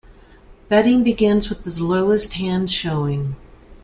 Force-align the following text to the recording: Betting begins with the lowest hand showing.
Betting 0.67 1.03
begins 1.03 1.47
with 1.47 1.63
the 1.63 1.83
lowest 1.83 2.33
hand 2.33 2.71
showing. 2.71 3.35